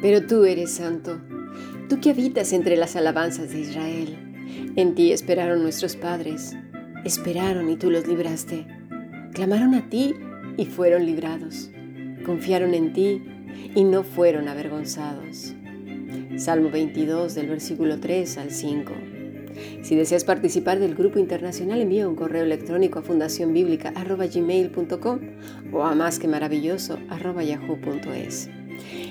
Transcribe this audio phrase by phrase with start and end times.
[0.00, 1.20] Pero tú eres santo,
[1.88, 4.16] tú que habitas entre las alabanzas de Israel.
[4.76, 6.56] En ti esperaron nuestros padres,
[7.04, 8.66] esperaron y tú los libraste.
[9.32, 10.14] Clamaron a ti
[10.56, 11.70] y fueron librados.
[12.24, 13.22] Confiaron en ti
[13.74, 15.54] y no fueron avergonzados.
[16.36, 18.92] Salmo 22 del versículo 3 al 5.
[19.82, 25.20] Si deseas participar del grupo internacional, envía un correo electrónico a fundacionbiblica.gmail.com
[25.72, 26.98] o a más que maravilloso.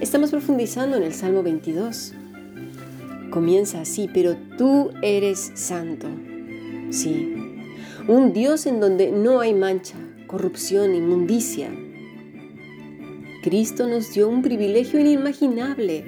[0.00, 2.14] Estamos profundizando en el Salmo 22.
[3.30, 6.08] Comienza así, pero tú eres santo.
[6.90, 7.34] Sí,
[8.08, 11.70] un Dios en donde no hay mancha, corrupción, inmundicia.
[13.42, 16.04] Cristo nos dio un privilegio inimaginable,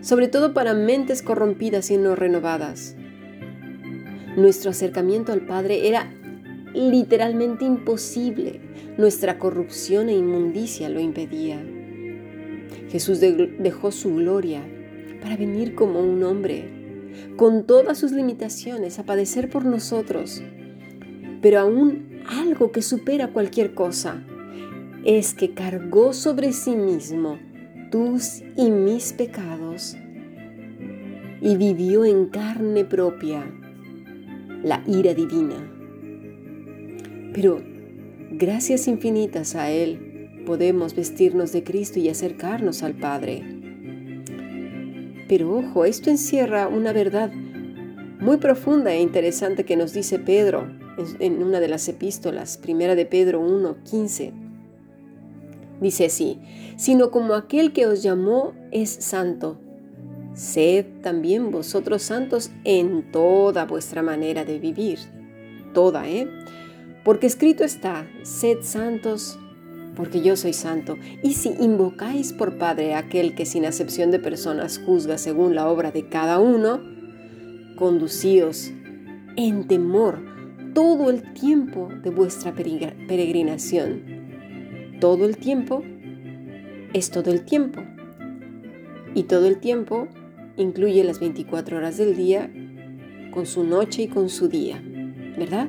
[0.00, 2.96] sobre todo para mentes corrompidas y no renovadas.
[4.36, 6.12] Nuestro acercamiento al Padre era
[6.74, 8.60] literalmente imposible.
[8.98, 11.64] Nuestra corrupción e inmundicia lo impedía.
[12.90, 14.62] Jesús dejó su gloria
[15.22, 16.68] para venir como un hombre,
[17.36, 20.42] con todas sus limitaciones, a padecer por nosotros.
[21.40, 24.24] Pero aún algo que supera cualquier cosa
[25.04, 27.38] es que cargó sobre sí mismo
[27.90, 29.96] tus y mis pecados
[31.40, 33.44] y vivió en carne propia
[34.64, 35.70] la ira divina.
[37.34, 37.62] Pero
[38.32, 43.42] gracias infinitas a Él, podemos vestirnos de Cristo y acercarnos al Padre.
[45.28, 47.30] Pero ojo, esto encierra una verdad
[48.20, 50.66] muy profunda e interesante que nos dice Pedro
[51.18, 54.32] en una de las epístolas, primera de Pedro 1, 15.
[55.80, 56.40] Dice así,
[56.76, 59.58] sino como aquel que os llamó es santo,
[60.34, 64.98] sed también vosotros santos en toda vuestra manera de vivir.
[65.72, 66.28] Toda, ¿eh?
[67.04, 69.38] Porque escrito está, sed santos
[69.94, 70.96] porque yo soy santo.
[71.22, 75.68] Y si invocáis por Padre a aquel que sin acepción de personas juzga según la
[75.68, 76.80] obra de cada uno,
[77.76, 78.72] conducíos
[79.36, 80.18] en temor
[80.74, 84.02] todo el tiempo de vuestra peregrinación.
[85.00, 85.82] Todo el tiempo
[86.92, 87.82] es todo el tiempo.
[89.14, 90.08] Y todo el tiempo
[90.56, 92.50] incluye las 24 horas del día
[93.30, 94.82] con su noche y con su día,
[95.36, 95.68] ¿verdad?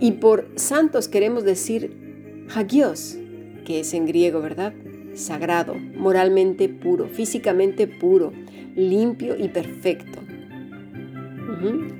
[0.00, 3.18] Y por santos queremos decir Hagios,
[3.64, 4.72] que es en griego, ¿verdad?
[5.14, 8.32] Sagrado, moralmente puro, físicamente puro,
[8.74, 10.20] limpio y perfecto.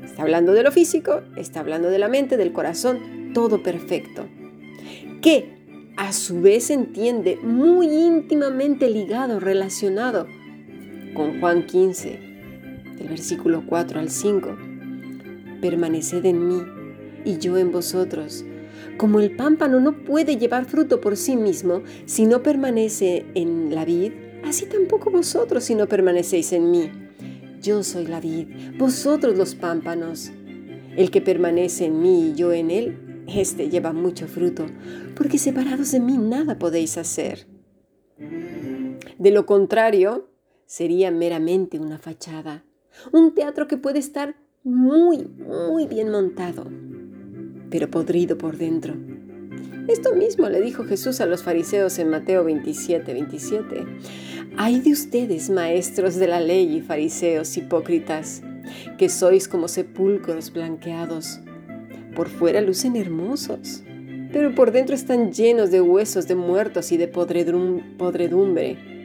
[0.04, 4.26] Está hablando de lo físico, está hablando de la mente, del corazón, todo perfecto.
[5.20, 5.58] Que
[5.96, 10.26] a su vez entiende muy íntimamente ligado, relacionado
[11.18, 12.20] con Juan 15,
[12.96, 14.56] del versículo 4 al 5.
[15.60, 16.62] Permaneced en mí
[17.24, 18.44] y yo en vosotros
[18.96, 23.84] como el pámpano no puede llevar fruto por sí mismo si no permanece en la
[23.84, 24.12] vid,
[24.44, 26.88] así tampoco vosotros si no permanecéis en mí.
[27.60, 28.46] Yo soy la vid,
[28.78, 30.30] vosotros los pámpanos.
[30.96, 34.66] El que permanece en mí y yo en él, éste lleva mucho fruto,
[35.16, 37.48] porque separados de mí nada podéis hacer.
[39.18, 40.27] De lo contrario,
[40.68, 42.62] sería meramente una fachada,
[43.10, 46.66] un teatro que puede estar muy, muy bien montado,
[47.70, 48.94] pero podrido por dentro.
[49.88, 53.86] Esto mismo le dijo Jesús a los fariseos en Mateo 27, 27.
[54.58, 58.42] Ay de ustedes, maestros de la ley y fariseos hipócritas,
[58.98, 61.40] que sois como sepulcros blanqueados.
[62.14, 63.84] Por fuera lucen hermosos,
[64.34, 68.97] pero por dentro están llenos de huesos de muertos y de podredumbre.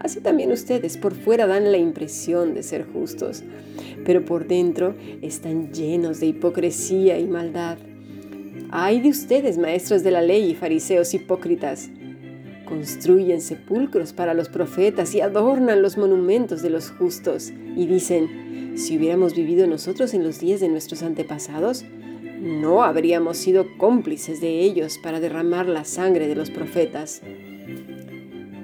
[0.00, 3.44] Así también ustedes por fuera dan la impresión de ser justos,
[4.04, 7.76] pero por dentro están llenos de hipocresía y maldad.
[8.70, 11.90] Ay de ustedes, maestros de la ley y fariseos hipócritas.
[12.64, 17.52] Construyen sepulcros para los profetas y adornan los monumentos de los justos.
[17.76, 21.84] Y dicen, si hubiéramos vivido nosotros en los días de nuestros antepasados,
[22.40, 27.20] no habríamos sido cómplices de ellos para derramar la sangre de los profetas.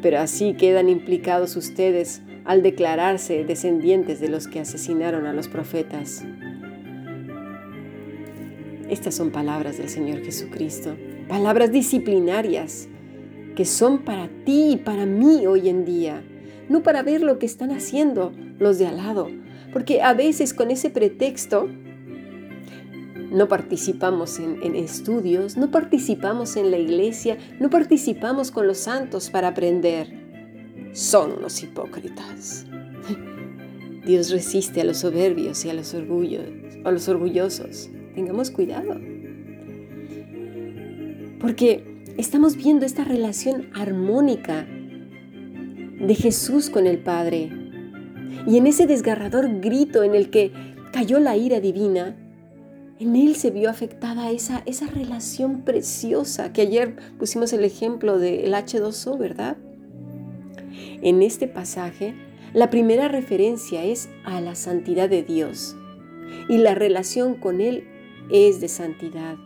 [0.07, 6.25] Pero así quedan implicados ustedes al declararse descendientes de los que asesinaron a los profetas.
[8.89, 10.95] Estas son palabras del Señor Jesucristo,
[11.27, 12.87] palabras disciplinarias
[13.57, 16.23] que son para ti y para mí hoy en día,
[16.69, 19.29] no para ver lo que están haciendo los de al lado,
[19.73, 21.69] porque a veces con ese pretexto
[23.31, 29.31] no participamos en, en, estudios, no participamos en la iglesia, no participamos con los santos
[29.31, 30.27] para aprender.
[30.93, 32.67] Son unos hipócritas.
[34.07, 36.45] Dios resiste a los soberbios y a los, orgullos,
[36.85, 37.91] a los orgullosos.
[38.15, 38.95] Tengamos cuidado.
[41.41, 41.85] Porque
[42.17, 47.51] estamos viendo esta relación armónica de Jesús con el Padre.
[48.47, 50.53] Y en ese desgarrador grito en el que
[50.93, 52.17] cayó la ira divina,
[52.99, 58.53] en él se vio afectada esa, esa relación preciosa que ayer pusimos el ejemplo del
[58.55, 59.57] H2O, ¿verdad?
[61.03, 62.15] En este pasaje,
[62.55, 65.77] la primera referencia es a la santidad de Dios
[66.49, 67.85] y la relación con Él
[68.31, 69.37] es de santidad.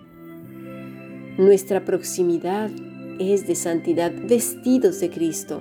[1.37, 2.71] Nuestra proximidad
[3.19, 5.61] es de santidad, vestidos de Cristo.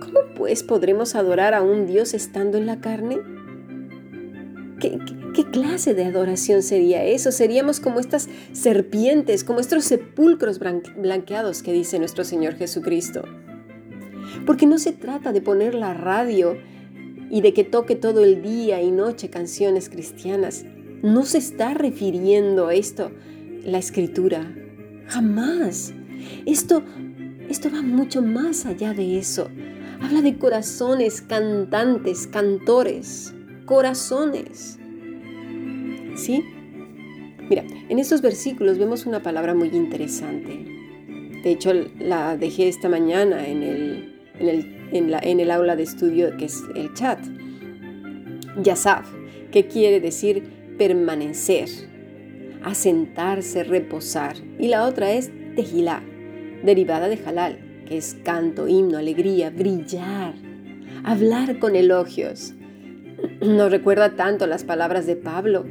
[0.00, 3.18] ¿Cómo pues podremos adorar a un Dios estando en la carne?
[4.80, 7.32] ¿Qué, qué, clase de adoración sería eso?
[7.32, 13.22] Seríamos como estas serpientes, como estos sepulcros blanqueados que dice nuestro Señor Jesucristo.
[14.46, 16.56] Porque no se trata de poner la radio
[17.30, 20.64] y de que toque todo el día y noche canciones cristianas.
[21.02, 23.12] No se está refiriendo a esto
[23.64, 24.52] la escritura.
[25.06, 25.92] Jamás.
[26.44, 26.82] Esto,
[27.48, 29.48] esto va mucho más allá de eso.
[30.02, 33.34] Habla de corazones cantantes, cantores,
[33.66, 34.79] corazones.
[36.20, 36.44] ¿Sí?
[37.48, 40.66] Mira, en estos versículos vemos una palabra muy interesante.
[41.42, 46.36] De hecho, la dejé esta mañana en el, en el, en el aula de estudio
[46.36, 47.18] que es el chat.
[48.62, 49.04] Yasav,
[49.50, 50.42] que quiere decir
[50.76, 51.70] permanecer,
[52.62, 54.36] asentarse, reposar.
[54.58, 56.02] Y la otra es tejilá,
[56.62, 60.34] derivada de halal, que es canto, himno, alegría, brillar,
[61.02, 62.52] hablar con elogios.
[63.40, 65.64] Nos recuerda tanto las palabras de Pablo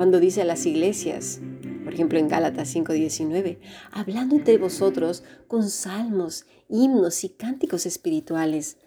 [0.00, 1.42] cuando dice a las iglesias,
[1.84, 3.58] por ejemplo en Gálatas 5:19,
[3.92, 8.78] hablando entre vosotros con salmos, himnos y cánticos espirituales,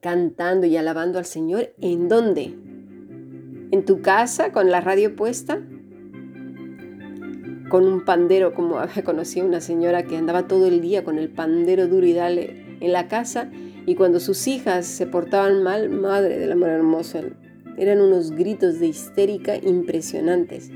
[0.00, 2.54] cantando y alabando al Señor, ¿en dónde?
[3.72, 5.60] ¿En tu casa con la radio puesta?
[7.68, 11.28] con un pandero, como había conocido una señora que andaba todo el día con el
[11.28, 13.50] pandero duro y dale en la casa,
[13.84, 17.20] y cuando sus hijas se portaban mal, madre del amor hermoso,
[17.76, 20.70] eran unos gritos de histérica impresionantes.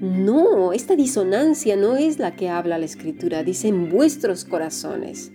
[0.00, 5.32] No, esta disonancia no es la que habla la escritura, dice en vuestros corazones.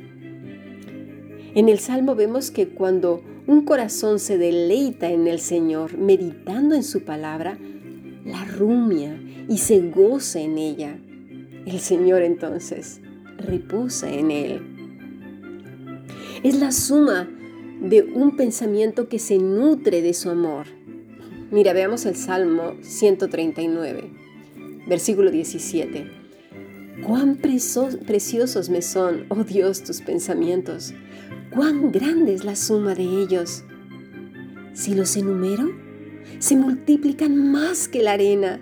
[1.55, 6.83] En el Salmo vemos que cuando un corazón se deleita en el Señor, meditando en
[6.83, 7.57] su palabra,
[8.25, 9.19] la rumia
[9.49, 10.97] y se goza en ella.
[11.65, 13.01] El Señor entonces
[13.37, 14.61] reposa en él.
[16.41, 17.29] Es la suma
[17.83, 20.67] de un pensamiento que se nutre de su amor.
[21.51, 24.09] Mira, veamos el Salmo 139,
[24.87, 26.07] versículo 17.
[27.05, 30.93] Cuán preciosos me son, oh Dios, tus pensamientos.
[31.53, 33.63] Cuán grande es la suma de ellos.
[34.73, 35.69] Si los enumero,
[36.39, 38.61] se multiplican más que la arena.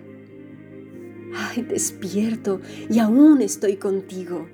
[1.35, 2.59] Ay, despierto
[2.89, 4.49] y aún estoy contigo.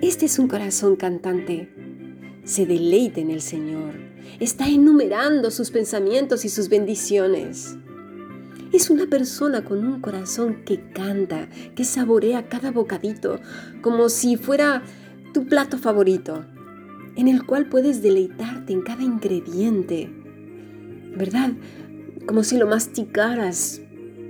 [0.00, 1.68] Este es un corazón cantante.
[2.44, 3.94] Se deleita en el Señor.
[4.40, 7.76] Está enumerando sus pensamientos y sus bendiciones.
[8.72, 13.38] Es una persona con un corazón que canta, que saborea cada bocadito,
[13.80, 14.82] como si fuera
[15.32, 16.44] tu plato favorito,
[17.14, 20.10] en el cual puedes deleitarte en cada ingrediente.
[21.16, 21.52] ¿Verdad?
[22.26, 23.82] Como si lo masticaras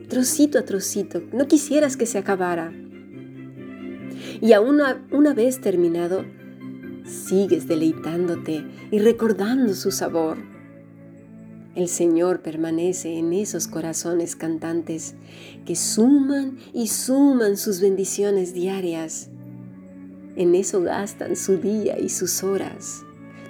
[0.09, 2.75] trocito a trocito, no quisieras que se acabara.
[4.43, 6.27] Y aún una, una vez terminado,
[7.05, 10.39] sigues deleitándote y recordando su sabor.
[11.75, 15.15] El Señor permanece en esos corazones cantantes
[15.65, 19.31] que suman y suman sus bendiciones diarias.
[20.37, 23.03] En eso gastan su día y sus horas.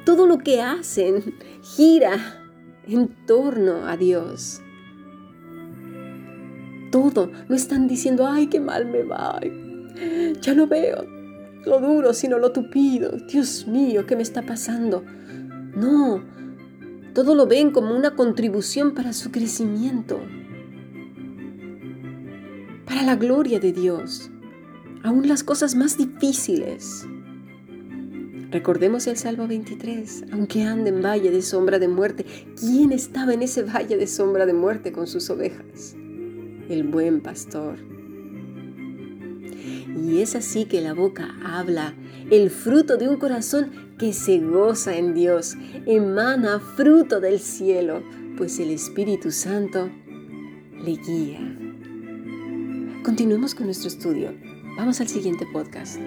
[0.04, 2.40] Todo lo que hacen gira
[2.86, 4.62] en torno a Dios
[6.92, 7.32] todo.
[7.48, 9.40] No están diciendo, ay, qué mal me va.
[10.40, 11.04] Ya no veo
[11.64, 13.12] lo duro, sino lo tupido.
[13.28, 15.04] Dios mío, ¿qué me está pasando?
[15.74, 16.22] No,
[17.14, 20.20] todo lo ven como una contribución para su crecimiento,
[22.84, 24.30] para la gloria de Dios,
[25.02, 27.06] aún las cosas más difíciles.
[28.50, 32.26] Recordemos el Salmo 23, aunque ande en valle de sombra de muerte,
[32.60, 35.96] ¿quién estaba en ese valle de sombra de muerte con sus ovejas?
[36.72, 37.76] el buen pastor.
[39.88, 41.94] Y es así que la boca habla,
[42.30, 48.02] el fruto de un corazón que se goza en Dios, emana fruto del cielo,
[48.36, 49.90] pues el Espíritu Santo
[50.84, 51.40] le guía.
[53.04, 54.32] Continuemos con nuestro estudio.
[54.76, 55.98] Vamos al siguiente podcast.